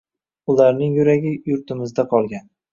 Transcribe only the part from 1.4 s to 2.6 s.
yurtimizda qolgan